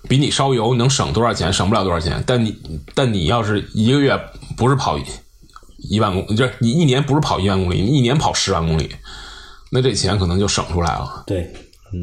[0.09, 1.53] 比你烧油能省多少钱？
[1.53, 2.21] 省不了多少钱。
[2.27, 2.53] 但你
[2.93, 4.19] 但你要是一个月
[4.57, 4.99] 不是跑
[5.89, 8.89] 一万公，就是你一年不是跑一万公里，你一年跑十万公里，
[9.71, 11.51] 那这钱可能就省出来了，对，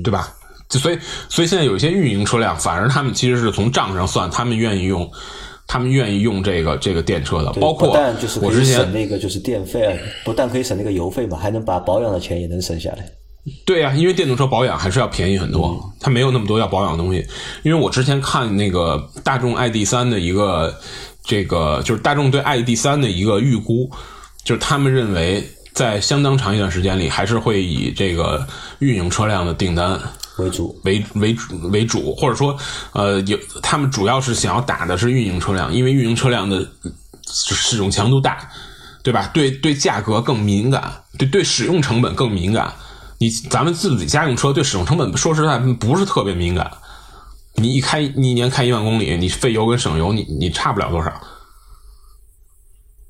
[0.02, 0.34] 对吧？
[0.68, 5.08] 就所以所以现在有一些运营车辆，反而他们其实是从账上算，他们愿意用。
[5.70, 13.06] 他们愿意用这个这个电车的，包括就是我之前省那个就是电费，不但可以省那个油费嘛，还能把保养的钱也能省下来。
[13.66, 17.22] 对呀、因为电动车保养还是要便宜很多，它没有那么多要保养的东西。
[17.64, 20.74] 因为我之前看那个大众 ID 三的一个
[21.22, 23.90] 这个，就是大众对 ID 三的一个预估，
[24.44, 25.46] 就是他们认为
[25.78, 28.44] 在相当长一段时间里，还是会以这个
[28.80, 29.96] 运营车辆的订单
[30.38, 32.56] 为主，为为主为主，或者说，
[32.92, 36.66] 呃，有他们主要是想要打的是运营车辆，因为运营车辆的
[37.30, 38.50] 使使用强度大，
[39.04, 39.30] 对吧？
[39.32, 42.72] 对对，价格更敏感，对对使用成本更敏感。
[43.18, 46.68] 你咱们自己家用车对使用成本说实在不是特别敏感，
[47.54, 51.12] 你一开你一年开一万公里，你费油跟省油你你差不了多少。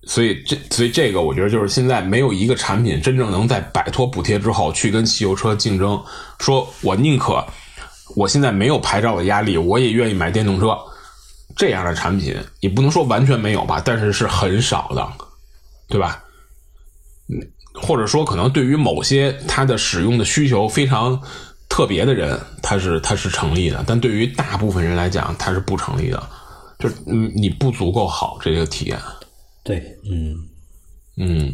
[0.08, 6.02] 所以这所以这个我觉得就是现在没有一个产品真正能在摆脱补贴之后去跟汽油车竞争，
[6.40, 7.44] 说我宁可
[8.16, 10.76] 我现在没有牌照的压力，我也愿意买电动车。
[11.56, 15.06] 这样的产品也不能说完全没有吧，但是是很少的，
[15.88, 16.22] 对吧？
[17.28, 17.36] 嗯，
[17.74, 21.20] 或者说可能对于某些它的使用的需求非常
[21.68, 26.22] 特别的人，它是它是成立的，但对于大部分人来讲，它是不成立的，
[26.78, 28.98] 就是嗯你不足够好这个体验。
[29.68, 30.48] 对，嗯。
[31.18, 31.52] 嗯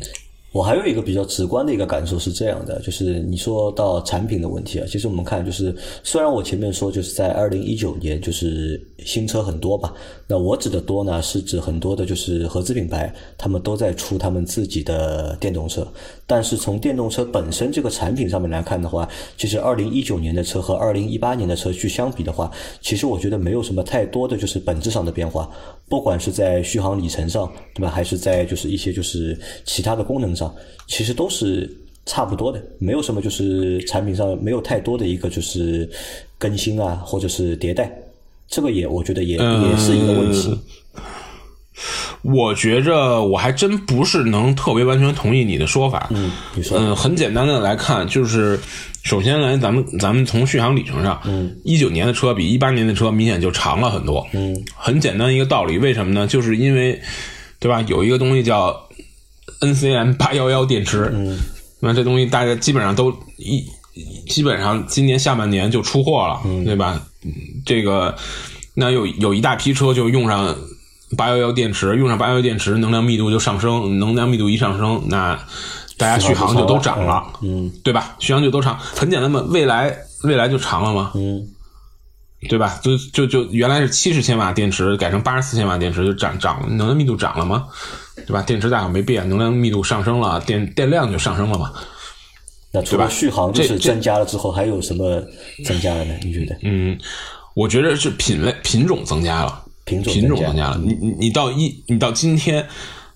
[0.54, 9.92] 我还有一个比较直观的一个感受是这样的，就是你说到产品的问题啊，其实我们看就是，虽然我前面说就是在二零一九年就是新车很多吧，
[10.28, 15.84] 那我指的多呢是指很多的就是合资品牌，他们都在出他们自己的电动车，
[16.24, 22.48] 但是从电动车本身这个产品上面来看的话，其实二零一九年的车和二零一八年的车去相比的话，
[22.80, 25.50] 其实我觉得没有什么太多的就是本质上的变化，
[25.88, 30.43] 不管是在续航里程上，对吧，还是在就是一些就是其他的功能上，
[30.87, 31.70] 其实都是
[32.07, 35.88] 差不多的，没有什么就是产品上没有太多的一个就是
[36.38, 37.90] 更新啊，或者是迭代，
[38.48, 40.59] 这个也我觉得也、也是一个问题。
[42.22, 46.09] 我觉着我还真不是能特别完全同意你的说法。
[46.11, 48.59] 嗯，你说，嗯，很简单的来看，就是
[49.02, 54.26] 首先来，咱们咱们从续航里程上，嗯，一九年的车比一八年的车明显就长了很多。
[54.33, 56.26] 嗯，很简单一个道理，为什么呢？
[56.26, 56.98] 就是因为，
[57.59, 57.83] 对吧？
[57.88, 58.83] 有一个东西叫
[59.60, 61.38] NCM 八幺幺电池，嗯，
[61.80, 63.64] 那这东西大家基本上都一
[64.28, 67.00] 基本上今年下半年就出货了，对吧？
[67.24, 67.32] 嗯
[67.64, 68.14] 这个
[68.74, 70.54] 那有有一大批车就用上
[71.16, 75.38] 八幺幺电池，用上八幺幺电池，能量密度就上升，能量密度一上升，那
[75.96, 78.16] 大家续航就都涨了，嗯对吧？
[78.18, 81.12] 续航就都长，很简单嘛，未来未来就长了嘛？
[81.14, 81.48] 嗯
[82.46, 82.78] 对吧？
[82.82, 87.64] 就就就原来是七十千瓦电池，改成八十四千瓦电池，就涨涨能量密度涨了吗？
[88.14, 88.42] 对吧？
[88.42, 91.72] 电池大小没变，能量密度上升了，电电量就上升了嘛。
[92.72, 95.22] 那除了续航就是这这增加了之后，还有什么
[95.64, 96.14] 增加了呢？
[96.22, 96.57] 你觉得？
[96.62, 96.98] 嗯，
[97.55, 100.77] 我觉得是品类品种增加了，品种品种增加增加了。
[100.79, 102.66] 你你你到一你到今天，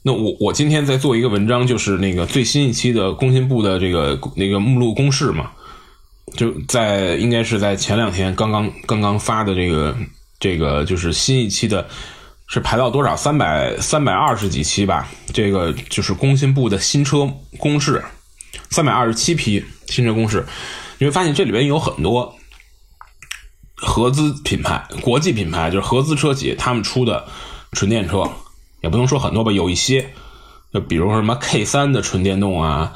[0.03, 5.51] 那我我今天在做一个文章，就是那个最新一期的工信部的这个那个目录公示嘛，
[6.37, 9.97] 就在应该是在前两天刚刚刚刚发的这个
[10.39, 11.87] 这个就是新一期的。
[12.49, 13.17] 是排到多少？
[13.17, 15.09] 三百三百二十几期吧。
[15.33, 18.05] 这个就是工信部的新车公示，
[18.71, 20.45] 三百二十七批新车公示。
[20.99, 22.35] 你会发现这里边有很多
[23.77, 27.25] 合资品牌、国际品牌，就是合资车企他们出的
[27.73, 28.29] 纯电车，
[28.81, 30.13] 也不能说很多吧，有一些，
[30.73, 32.95] 就比如说什么 K 三的纯电动啊，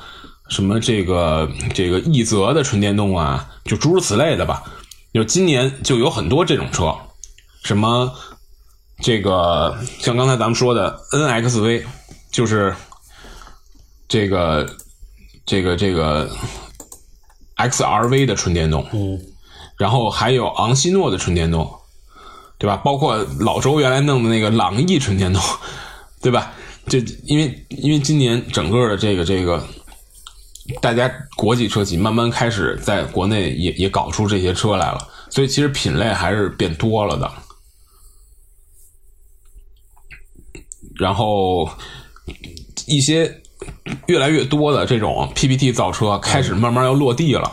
[0.49, 4.65] 什么这个这个奕泽的纯电动啊，就诸如此类的吧。
[5.15, 6.97] 就今年就有很多这种车，
[7.63, 8.13] 什么
[9.03, 11.83] 这个像刚才咱们说的 NXV，
[12.31, 12.75] 就是
[14.09, 14.67] 这个
[15.45, 16.31] 这个这个
[17.57, 19.21] XRV 的纯电动，嗯
[19.77, 21.69] 然后还有昂希诺的纯电动，
[22.59, 22.77] 对吧？
[22.77, 25.43] 包括老周原来弄的那个朗逸纯电动，
[26.23, 26.53] 对吧？
[26.87, 29.65] 这因为因为今年整个的这个这个，
[30.81, 37.33] 大家国际车企慢慢开始在国内也也搞出这些车来了，所以其实品类还是变多了的。
[41.03, 41.69] 然后
[42.87, 43.43] 一些
[44.07, 47.51] 越来越多的这种 PPT 造车开始慢慢要落地了，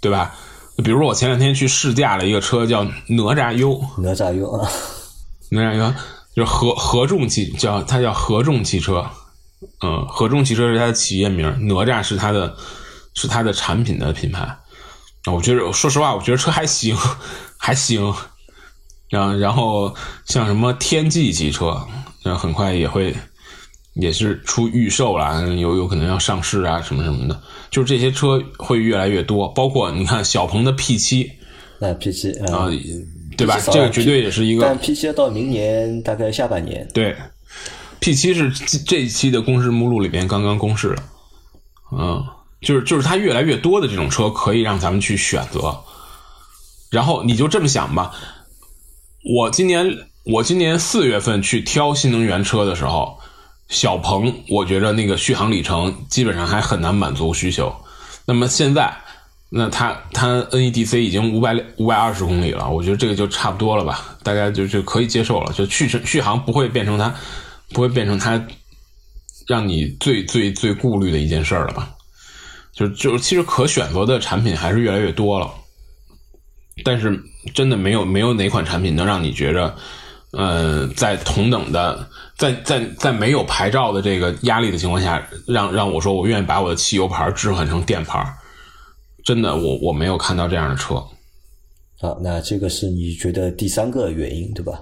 [0.00, 0.34] 对吧？
[0.82, 4.68] 比如说我前两天去试驾了一个车，叫哪吒 U，哪吒 U 啊，
[5.50, 5.94] 哪吒 U
[6.34, 9.06] 就是合合众汽叫它叫合众汽车，
[9.82, 12.56] 嗯，合众汽车是它的企业名，哪吒是它的
[13.14, 14.56] 是它的产品的品牌。
[15.30, 16.96] 我觉得说实话，我觉得车还行，
[17.56, 18.12] 还行。
[19.10, 21.86] 然后然后像什么天际汽车，
[22.22, 23.14] 然后很快也会
[23.94, 27.42] 也是出预售啦，有有可能要上市啊，什么什么的。
[27.70, 31.30] 就是这些车会越来越多，包括你看小鹏的 P 七，
[31.78, 32.68] 那 P 七啊，
[33.36, 33.58] 对吧？
[33.60, 34.62] 这个绝对也是一个。
[34.64, 36.86] 但 P 七要到明年大概下半年。
[36.92, 37.16] 对
[38.00, 38.50] ，P 七是
[38.84, 41.02] 这一期的公示目录里边刚刚公示的，
[41.92, 42.22] 嗯，
[42.60, 45.78] 就是就是它越来越多的这种车可以让咱们去选择，
[46.90, 48.12] 然后你就这么想吧。
[49.36, 49.86] 我今年
[50.24, 53.18] 我今年四月份去挑新能源车的时候，
[53.68, 57.74] 小鹏我觉着那个续航里程基本上还很难满足需求。
[58.26, 58.94] 那么现在，
[59.48, 65.52] 那它它 NEDC 已经五百五百二十公里了，我觉得这个就差不多了吧，大概就就可以接受了。
[65.52, 67.14] 就续续航不会变成它
[67.70, 68.40] 不会变成它
[69.48, 71.90] 让你最最最顾虑的一件事儿了吧？
[72.72, 75.50] 就就其实可选择的产品还是越来越多了。
[76.84, 77.20] 但是
[77.52, 79.76] 真的没有没有哪款产品能让你觉着，
[80.32, 88.24] 呃，在同等的在在在没有牌照的这个压力的情况下，让让我说我愿意把我的汽油牌置换成电牌，
[89.24, 91.02] 真的我我没有看到这样的车。
[91.98, 94.80] 好，那这个是你觉得第三个原因对吧？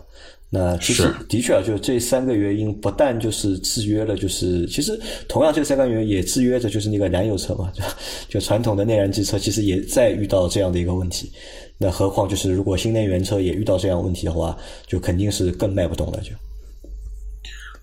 [0.51, 7.83] 那其实的确啊，就这三个原因不但就是制约了，就是其实同样这三个原因也制约着就是那个燃油车嘛，就
[8.29, 11.31] 就传统的内燃机车其实也在遇到这样的一个问题。
[11.77, 14.57] 那何况就是如果新能源车也遇到这样问题的话，
[14.87, 16.19] 就肯定是更卖不动了。
[16.23, 16.31] 就，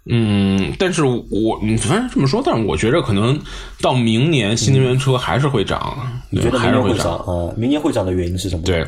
[0.10, 3.40] 嗯，但是我你反正这么说，但是我觉着可能
[3.80, 5.98] 到明年新能源车还是会涨。
[6.30, 7.54] 你觉得明年会涨啊？
[7.56, 8.64] 明年会涨的原因是什么？
[8.64, 8.86] 对，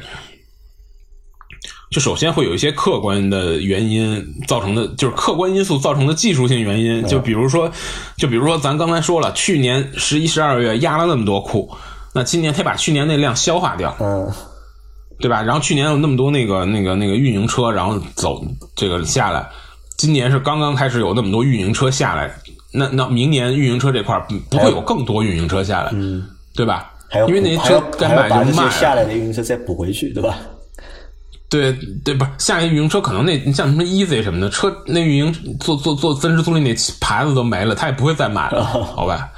[1.89, 7.03] 就首先会有一些客观的原因造成的，就是客观因素造成的技术性原因。
[7.07, 7.71] 就比如说，
[8.17, 11.69] 就比如说咱刚才说了，去年十一、十二月压了那么多库，
[12.13, 13.95] 那今年他把去年那量消化掉。
[13.99, 14.31] 嗯。
[15.19, 15.41] 对吧？
[15.41, 18.39] 然后去年有那么多那个那个那个运营车，然后走
[18.75, 19.49] 这个下来，
[19.97, 22.31] 今年是刚刚开始有那么多运营车下来，
[22.71, 24.15] 那那明年运营车这块
[24.47, 26.23] 不会有更多运营车下来，嗯
[26.53, 26.93] 对吧？
[27.27, 30.37] 因为那些车该买就卖，下来的运营车再补回去，对吧？
[31.49, 31.71] 对
[32.03, 39.29] 对，不是下一运营车可能那像什么 Easy 什么的车，那运营做做做增值租赁那牌子都没了，他也不会再买了，好吧？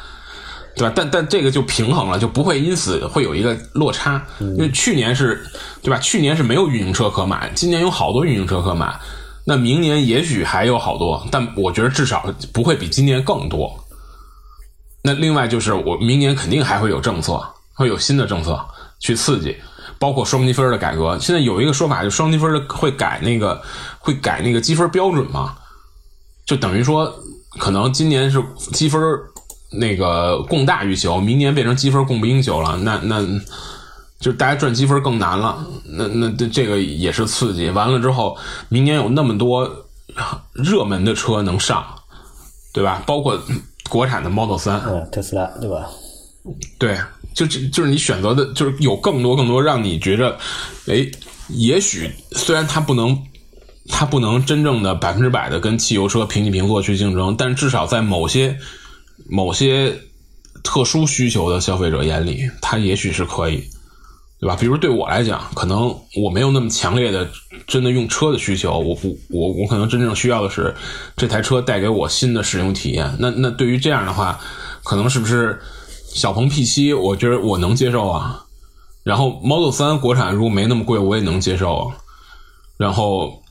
[0.75, 0.93] 对吧？
[0.95, 4.25] 但但这个就平衡了，就不会因此会有一个落差。
[4.39, 5.45] 因为去年是，
[5.81, 5.99] 对吧？
[5.99, 8.97] 去年是没有运营车可买，今年有好多运营车可买。
[9.45, 13.83] 那明年也许还有好多，但我觉得至少不会比今年更多。
[15.01, 17.41] 那另外就是，我明年肯定还会有政策，
[17.73, 18.59] 会有新的政策
[18.99, 19.55] 去刺激，
[19.99, 21.19] 包括双积分的改革。
[21.19, 23.61] 现在有一个说法，就双积分的会改那个
[23.99, 25.55] 会改那个积分标准嘛？
[26.45, 27.13] 就等于说，
[27.59, 29.01] 可能今年是积分。
[29.71, 33.23] 那个供大于求，明年变成积分供不应求了，那那
[34.19, 35.63] 就大家赚积分更难了。
[35.85, 37.69] 那那这这个也是刺激。
[37.69, 38.35] 完了之后，
[38.67, 39.85] 明年有那么多
[40.53, 41.85] 热门的车能上，
[42.73, 43.03] 对吧？
[43.05, 43.39] 包括
[43.91, 45.87] 国产的 Model 三，嗯，特斯拉，对吧？
[46.79, 46.97] 对，
[47.33, 50.37] 就就就是你选择的，就是有更多更多让你觉着，
[50.87, 51.05] 哎，
[51.49, 53.17] 也许虽然它不能，
[53.87, 58.57] 它不能真正的百分之百的跟汽油车平起平坐去竞争，但至少在某些。
[59.29, 59.93] 某些
[60.63, 63.61] 特殊需求的消费者眼里，它也许是可以，
[64.39, 64.55] 对吧？
[64.55, 67.29] 比如对我来讲，可能我没有那么强烈的
[67.67, 70.73] 真的用车的需求，我不，我我可能真正需要的是
[71.17, 73.13] 这台车带给我新的使用体验。
[73.19, 74.39] 那那对于这样的话，
[74.83, 75.59] 可能是不是
[76.13, 76.97] 小鹏 P7？
[76.97, 78.45] 我觉得我能接受啊。
[79.03, 81.95] 然后 Model 3国产如果没那么贵，我也能接受啊。
[82.77, 83.41] 然后，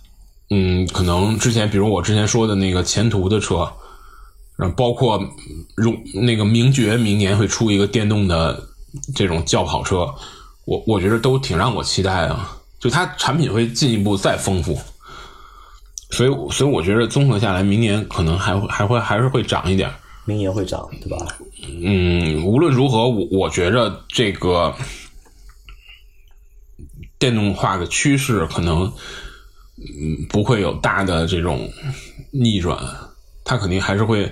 [0.51, 3.71] 嗯，可能之前比如我之前说的那个前途的车。
[4.57, 5.23] 然后包括
[5.77, 8.61] 荣那个名爵明年会出一个电动的
[9.15, 10.13] 这种轿跑车，
[10.65, 12.59] 我我觉得都挺让我期待啊。
[12.81, 14.77] 就它产品会进一步再丰富，
[16.11, 19.89] 所以所以我觉得综合下来，明年可能还会还会还是会涨一点。
[20.29, 21.17] 明年会涨，对吧？
[21.83, 24.75] 嗯，无论如何，我我觉着这个
[27.19, 28.93] 电动化的趋势可能
[29.79, 31.67] 嗯不会有大的这种
[32.31, 32.79] 逆转。
[33.43, 34.31] 它肯定还是会，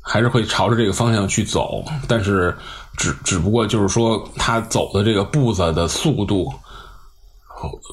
[0.00, 2.56] 还是会朝着这个方向去走，但是
[2.96, 6.50] 只只不过就是说，它走的这个步子的速度，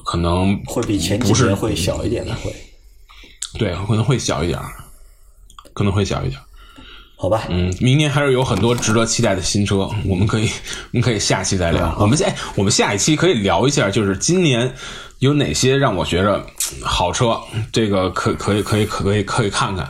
[0.06, 2.56] 可能会比前几年会小一点的，会，
[3.58, 4.58] 对，可能会小一点，
[5.74, 6.40] 可能会小一点。
[7.22, 7.46] 好吧？
[7.50, 10.50] 嗯，明年还是有很多值得期待的新车，我们可以，
[10.90, 11.96] 我们可以下期再聊。
[12.00, 14.68] 我们下，我们下一期可以聊一下，就是今年
[15.20, 16.44] 有哪些让我觉着
[16.82, 17.38] 好车，
[17.70, 19.88] 这个可可以可以可以可以看看，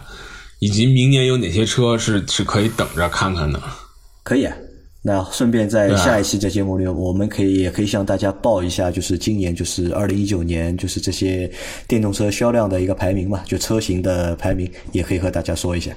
[0.59, 3.59] 以及明年有哪些车是是可以等着看看的。
[4.22, 4.55] 可以啊。
[5.01, 11.51] 那顺便在下一期的节目里，我们可以也可以向大家报一下，就是今年就是二零一九年，就是这些
[11.89, 15.91] 电动车销量的一个排名嘛，就车型的排名，也可以和大家说一下。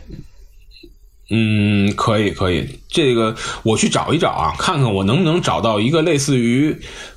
[1.29, 6.75] 嗯，可以可以，这个我去找一找啊，看看我能不能找到一个类似于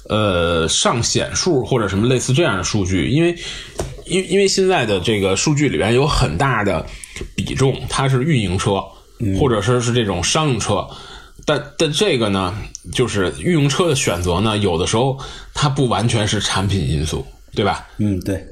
[0.09, 3.37] 呃上显数或者什么类似这样的数据，因为
[4.07, 6.87] 因因为现在的这个数据里边有很大的
[7.35, 8.83] 比重，它是运营车，
[9.39, 10.87] 或者说是这种商用车。
[11.45, 12.55] 但但这个呢，
[12.93, 15.19] 就是运营车的选择呢，有的时候
[15.55, 17.87] 它不完全是产品因素，对吧？
[17.99, 18.45] 嗯，对。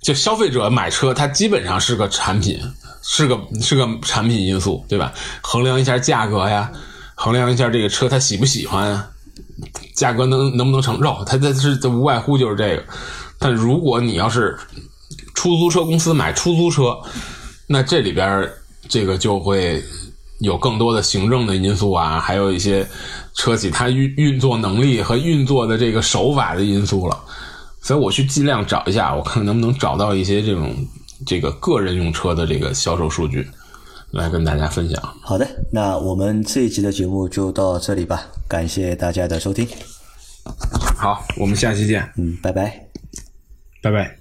[0.00, 2.58] 就消费者买车，它基本上是个产品，
[3.02, 5.12] 是个是个产品因素，对吧？
[5.42, 6.70] 衡量一下价格呀，
[7.14, 9.02] 衡量一下这个车他喜不喜欢，
[9.94, 12.84] 价格能能不能承受，它这是这无外乎就是这个。
[13.38, 14.58] 但如果你要是
[15.34, 16.98] 出租车公司买出租车，
[17.66, 18.50] 那这里边
[18.88, 19.82] 这个就会。
[20.40, 22.86] 有更多的行政的因素啊，还有一些
[23.34, 27.18] 车企它运运作能力和运作的这个手法的因素了，
[27.80, 30.72] 所以我去尽量找一下，我看能不能找到一些这种
[31.26, 33.46] 这个个人用车的这个销售数据，
[34.12, 35.02] 来跟大家分享。
[35.22, 39.66] 好的，那我们这一集的节目就到这里吧，感谢大家的收听。
[40.96, 42.10] 好，我们下期见。
[42.16, 42.88] 嗯，拜拜，
[43.82, 44.17] 拜拜。